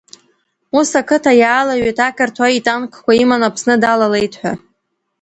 Ус 0.77 0.89
ақыҭа 0.99 1.33
иаалаҩҩит 1.41 1.99
ақырҭуа 2.07 2.49
итанкқәа 2.57 3.13
иманы 3.21 3.45
Аԥсны 3.47 3.75
далалеит 3.81 4.33
ҳәа. 4.39 4.53